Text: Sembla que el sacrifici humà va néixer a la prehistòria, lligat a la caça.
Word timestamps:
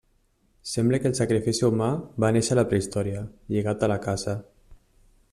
Sembla 0.69 0.99
que 1.01 1.07
el 1.09 1.17
sacrifici 1.17 1.67
humà 1.67 1.89
va 2.25 2.31
néixer 2.37 2.55
a 2.55 2.59
la 2.59 2.65
prehistòria, 2.71 3.21
lligat 3.55 3.85
a 3.85 3.91
la 3.93 3.99
caça. 4.07 4.35